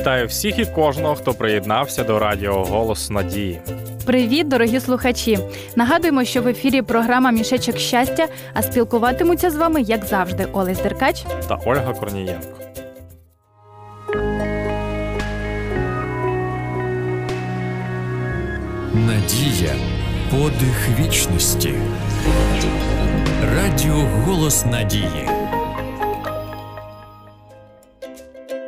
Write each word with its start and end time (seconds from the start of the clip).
Вітаю 0.00 0.26
всіх 0.26 0.58
і 0.58 0.66
кожного, 0.66 1.14
хто 1.14 1.34
приєднався 1.34 2.04
до 2.04 2.18
радіо 2.18 2.64
Голос 2.64 3.10
Надії. 3.10 3.60
Привіт, 4.06 4.48
дорогі 4.48 4.80
слухачі! 4.80 5.38
Нагадуємо, 5.76 6.24
що 6.24 6.42
в 6.42 6.48
ефірі 6.48 6.82
програма 6.82 7.30
Мішечок 7.30 7.78
щастя, 7.78 8.26
а 8.54 8.62
спілкуватимуться 8.62 9.50
з 9.50 9.56
вами, 9.56 9.82
як 9.82 10.04
завжди, 10.04 10.46
Олесь 10.52 10.82
Деркач 10.82 11.24
та 11.48 11.58
Ольга 11.66 11.92
Корнієнко. 11.92 12.48
Надія 18.94 19.74
подих 20.30 20.88
вічності. 21.00 21.74
Радіо 23.56 24.08
Голос 24.26 24.66
Надії. 24.66 25.39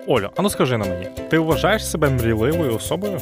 Олю, 0.06 0.30
а 0.36 0.42
ну 0.42 0.50
скажи 0.50 0.78
на 0.78 0.84
мені, 0.84 1.06
ти 1.28 1.38
вважаєш 1.38 1.86
себе 1.86 2.10
мрійливою 2.10 2.74
особою? 2.74 3.18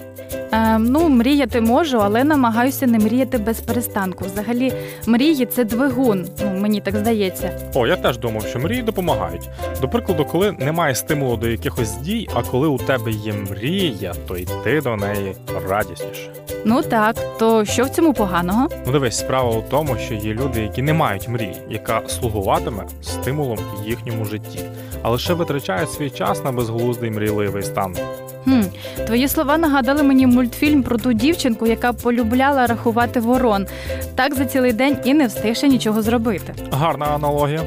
Е, 0.52 0.78
ну, 0.78 1.08
мріяти 1.08 1.60
можу, 1.60 1.98
але 1.98 2.24
намагаюся 2.24 2.86
не 2.86 2.98
мріяти 2.98 3.38
без 3.38 3.60
перестанку. 3.60 4.24
Взагалі, 4.24 4.72
мрії 5.06 5.46
це 5.46 5.64
двигун. 5.64 6.28
Ну 6.44 6.50
мені 6.50 6.80
так 6.80 6.96
здається. 6.96 7.50
О, 7.74 7.86
я 7.86 7.96
теж 7.96 8.18
думав, 8.18 8.46
що 8.46 8.58
мрії 8.58 8.82
допомагають. 8.82 9.48
До 9.80 9.88
прикладу, 9.88 10.24
коли 10.24 10.52
немає 10.52 10.94
стимулу 10.94 11.36
до 11.36 11.48
якихось 11.48 11.96
дій, 11.96 12.28
а 12.34 12.42
коли 12.42 12.68
у 12.68 12.78
тебе 12.78 13.10
є 13.10 13.32
мрія, 13.32 14.14
то 14.28 14.36
йти 14.36 14.80
до 14.80 14.96
неї 14.96 15.34
радісніше. 15.68 16.30
Ну 16.64 16.82
так, 16.82 17.16
то 17.38 17.64
що 17.64 17.84
в 17.84 17.88
цьому 17.88 18.14
поганого? 18.14 18.68
Ну 18.86 18.92
дивись, 18.92 19.18
справа 19.18 19.50
у 19.50 19.62
тому, 19.70 19.96
що 19.96 20.14
є 20.14 20.34
люди, 20.34 20.60
які 20.60 20.82
не 20.82 20.92
мають 20.92 21.28
мрії, 21.28 21.56
яка 21.70 22.02
слугуватиме 22.06 22.84
стимулом 23.02 23.58
їхньому 23.86 24.24
житті, 24.24 24.58
а 25.02 25.10
лише 25.10 25.34
витрачають 25.34 25.90
свій 25.92 26.10
час 26.10 26.44
на 26.44 26.52
безглуздий 26.52 27.10
мрійливий 27.10 27.62
стан. 27.62 27.96
Хм, 28.44 28.62
Твої 29.06 29.28
слова 29.28 29.58
нагадали 29.58 30.02
мені 30.02 30.26
мультфільм 30.26 30.82
про 30.82 30.98
ту 30.98 31.12
дівчинку, 31.12 31.66
яка 31.66 31.92
полюбляла 31.92 32.66
рахувати 32.66 33.20
ворон. 33.20 33.66
Так 34.14 34.34
за 34.34 34.44
цілий 34.44 34.72
день 34.72 34.96
і 35.04 35.14
не 35.14 35.26
встигше 35.26 35.68
нічого 35.68 36.02
зробити. 36.02 36.54
Гарна 36.70 37.06
аналогія. 37.06 37.62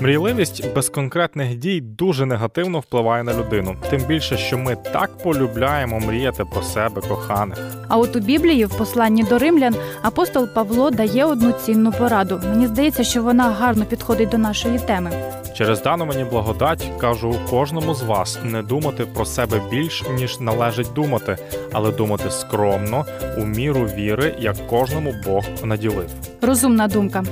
Мрійливість 0.00 0.74
без 0.74 0.88
конкретних 0.88 1.56
дій 1.56 1.80
дуже 1.80 2.26
негативно 2.26 2.80
впливає 2.80 3.24
на 3.24 3.32
людину. 3.34 3.76
Тим 3.90 4.00
більше, 4.00 4.36
що 4.36 4.58
ми 4.58 4.76
так 4.92 5.10
полюбляємо 5.22 6.00
мріяти 6.00 6.44
про 6.52 6.62
себе, 6.62 7.00
коханих. 7.08 7.58
А 7.88 7.96
от 7.96 8.16
у 8.16 8.20
Біблії, 8.20 8.64
в 8.64 8.78
посланні 8.78 9.22
до 9.22 9.38
римлян, 9.38 9.74
апостол 10.02 10.48
Павло 10.54 10.90
дає 10.90 11.24
одну 11.24 11.52
цінну 11.52 11.92
пораду. 11.92 12.40
Мені 12.50 12.66
здається, 12.66 13.04
що 13.04 13.22
вона 13.22 13.50
гарно 13.50 13.84
підходить 13.84 14.28
до 14.28 14.38
нашої 14.38 14.78
теми. 14.78 15.10
Через 15.58 15.82
дану 15.82 16.06
мені 16.06 16.24
благодать 16.24 16.90
кажу 17.00 17.34
кожному 17.50 17.94
з 17.94 18.02
вас 18.02 18.38
не 18.44 18.62
думати 18.62 19.06
про 19.14 19.24
себе 19.24 19.60
більш 19.70 20.04
ніж 20.18 20.40
належить 20.40 20.92
думати, 20.94 21.36
але 21.72 21.90
думати 21.90 22.30
скромно, 22.30 23.04
у 23.38 23.44
міру 23.44 23.84
віри, 23.84 24.34
як 24.38 24.66
кожному 24.66 25.14
Бог 25.26 25.44
наділив. 25.64 26.10
Розумна 26.42 26.88
думка. 26.88 27.24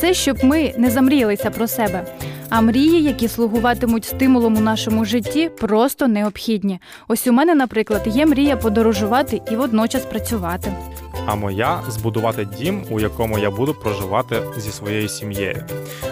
Це 0.00 0.14
щоб 0.14 0.44
ми 0.44 0.74
не 0.76 0.90
замріялися 0.90 1.50
про 1.50 1.68
себе. 1.68 2.06
А 2.48 2.60
мрії, 2.60 3.02
які 3.02 3.28
слугуватимуть 3.28 4.04
стимулом 4.04 4.56
у 4.56 4.60
нашому 4.60 5.04
житті, 5.04 5.48
просто 5.48 6.08
необхідні. 6.08 6.80
Ось 7.08 7.26
у 7.26 7.32
мене, 7.32 7.54
наприклад, 7.54 8.02
є 8.06 8.26
мрія 8.26 8.56
подорожувати 8.56 9.40
і 9.50 9.56
водночас 9.56 10.02
працювати. 10.02 10.72
А 11.26 11.34
моя 11.34 11.82
збудувати 11.88 12.44
дім, 12.44 12.84
у 12.90 13.00
якому 13.00 13.38
я 13.38 13.50
буду 13.50 13.74
проживати 13.74 14.42
зі 14.56 14.70
своєю 14.70 15.08
сім'єю. 15.08 15.64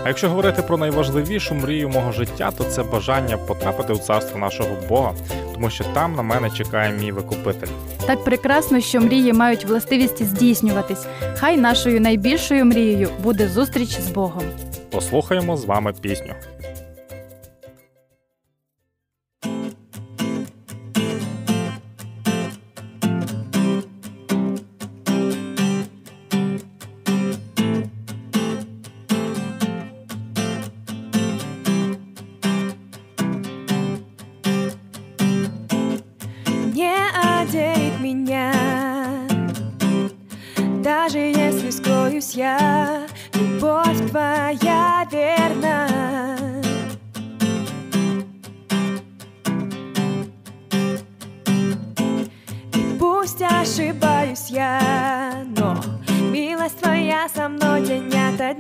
А 0.05 0.09
якщо 0.09 0.29
говорити 0.29 0.63
про 0.63 0.77
найважливішу 0.77 1.55
мрію 1.55 1.89
мого 1.89 2.13
життя, 2.13 2.51
то 2.59 2.65
це 2.65 2.83
бажання 2.83 3.37
потрапити 3.37 3.93
у 3.93 3.99
царство 3.99 4.39
нашого 4.39 4.77
Бога, 4.89 5.13
тому 5.55 5.71
що 5.71 5.85
там 5.85 6.15
на 6.15 6.23
мене 6.23 6.51
чекає 6.51 6.93
мій 6.93 7.13
викупитель. 7.13 7.69
Так 8.07 8.25
прекрасно, 8.25 8.81
що 8.81 9.01
мрії 9.01 9.33
мають 9.33 9.65
властивість 9.65 10.23
здійснюватись. 10.23 11.07
Хай 11.37 11.57
нашою 11.57 12.01
найбільшою 12.01 12.65
мрією 12.65 13.09
буде 13.23 13.49
зустріч 13.49 14.01
з 14.01 14.09
Богом. 14.09 14.43
Послухаємо 14.91 15.57
з 15.57 15.65
вами 15.65 15.93
пісню. 16.01 16.35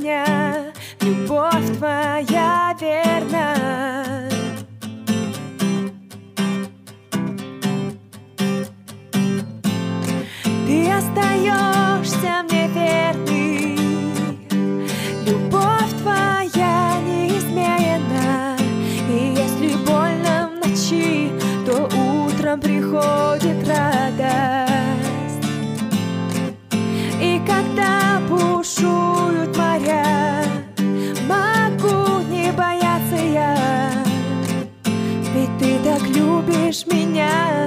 Дня. 0.02 0.72
Любовь 1.00 1.78
твоя 1.78 2.31
любишь 36.72 36.86
меня 36.86 37.61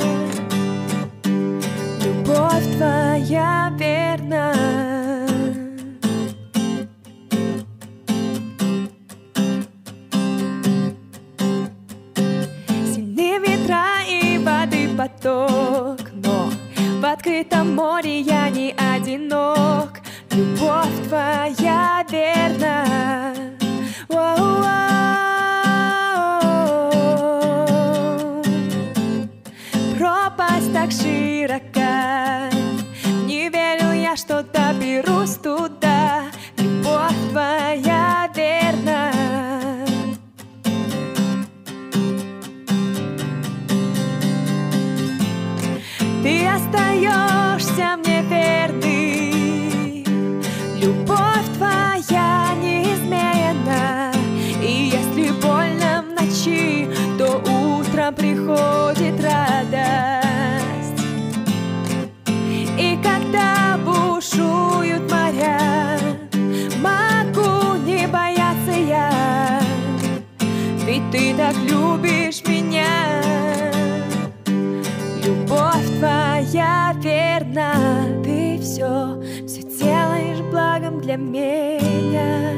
для 81.16 81.18
меня 81.18 82.56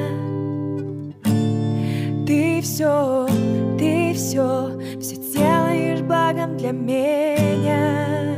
Ты 2.26 2.62
все, 2.62 3.28
ты 3.78 4.14
все, 4.14 4.72
все 5.00 5.16
делаешь 5.16 6.02
благом 6.02 6.58
для 6.58 6.72
меня. 6.72 8.36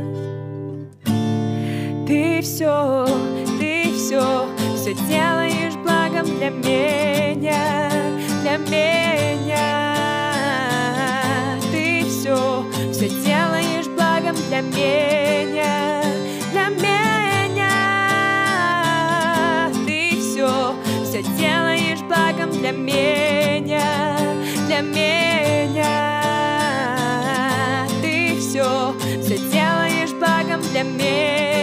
Ты 2.06 2.40
все, 2.42 3.06
ты 3.58 3.92
все, 3.94 4.46
все 4.76 4.94
делаешь 5.08 5.74
благом 5.82 6.26
для 6.38 6.50
меня, 6.50 7.90
для 8.42 8.58
меня. 8.58 9.96
Ты 11.72 12.04
все, 12.04 12.64
все 12.92 13.08
делаешь 13.08 13.88
благом 13.88 14.36
для 14.48 14.60
меня, 14.60 16.02
для 22.70 22.78
меня, 22.78 24.18
для 24.66 24.80
меня. 24.80 26.22
Ты 28.00 28.36
все, 28.38 28.94
все 29.22 29.38
делаешь 29.38 30.12
благом 30.12 30.60
для 30.72 30.84
меня. 30.84 31.59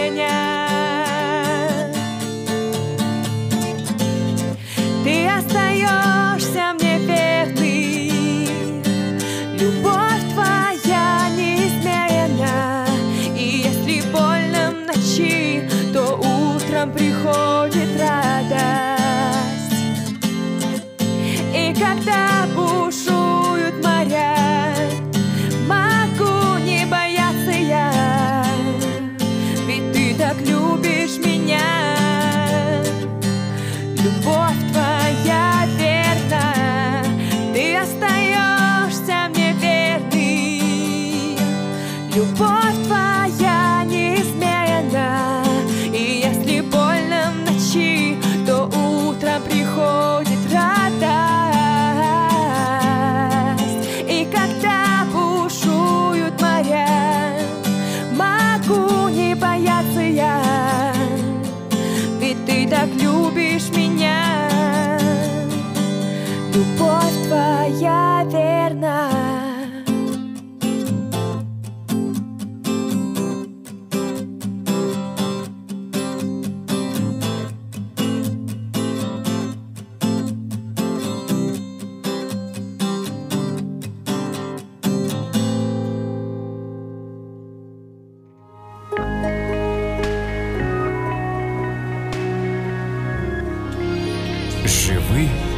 Твоя 42.84 43.84
неизменна, 43.84 45.42
и 45.92 46.22
если 46.24 46.60
больно 46.60 47.32
ночи, 47.46 48.16
то 48.46 48.66
утром 48.66 49.42
приходит 49.42 50.38
радость. 50.52 51.08
И 54.08 54.26
когда 54.30 55.04
бушуют 55.12 56.40
моря, 56.40 57.40
могу 58.12 59.08
не 59.08 59.34
бояться 59.34 59.77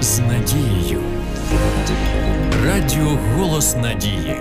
З 0.00 0.18
надією. 0.18 1.00
Радіо 2.66 3.18
Голос 3.36 3.76
Надії. 3.76 4.36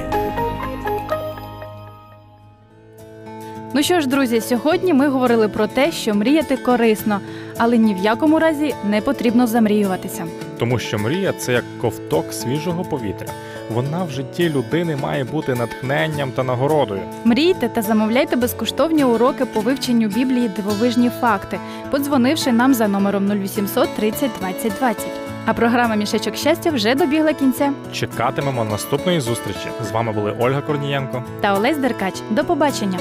Ну 3.80 3.84
що 3.84 4.02
ж, 4.02 4.08
друзі, 4.08 4.42
сьогодні 4.42 4.94
ми 4.94 5.08
говорили 5.08 5.48
про 5.48 5.68
те, 5.68 5.92
що 5.92 6.16
мріяти 6.16 6.58
корисно, 6.58 7.20
але 7.58 7.78
ні 7.78 7.94
в 7.94 7.98
якому 7.98 8.40
разі 8.40 8.76
не 8.90 9.02
потрібно 9.02 9.48
замріюватися. 9.48 10.26
Тому 10.58 10.80
що 10.80 11.00
мрія 11.00 11.34
це 11.34 11.54
як 11.54 11.64
ковток 11.82 12.34
свіжого 12.34 12.84
повітря. 12.84 13.28
Вона 13.74 14.04
в 14.04 14.10
житті 14.10 14.50
людини 14.50 14.96
має 14.96 15.24
бути 15.24 15.56
натхненням 15.56 16.32
та 16.32 16.44
нагородою. 16.44 17.02
Мрійте 17.24 17.70
та 17.70 17.82
замовляйте 17.82 18.36
безкоштовні 18.36 19.04
уроки 19.04 19.46
по 19.46 19.60
вивченню 19.60 20.08
Біблії 20.08 20.50
дивовижні 20.50 21.12
факти, 21.22 21.60
подзвонивши 21.92 22.52
нам 22.52 22.74
за 22.74 22.88
номером 22.88 23.28
0800 23.32 23.96
30 23.96 24.32
20 24.40 24.74
20. 24.80 25.08
А 25.46 25.54
програма 25.54 25.96
Мішечок 25.96 26.36
щастя 26.36 26.72
вже 26.72 26.96
добігла 26.96 27.34
кінця. 27.34 27.74
Чекатимемо 27.94 28.64
наступної 28.64 29.20
зустрічі. 29.20 29.68
З 29.90 29.92
вами 29.92 30.12
були 30.12 30.36
Ольга 30.40 30.62
Корнієнко. 30.62 31.24
Та 31.42 31.56
Олесь 31.56 31.78
Деркач. 31.78 32.14
До 32.30 32.44
побачення! 32.44 33.00